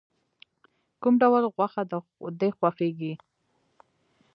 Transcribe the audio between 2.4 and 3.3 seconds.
خوښیږی؟